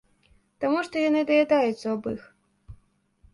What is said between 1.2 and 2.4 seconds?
даядаюць слабых.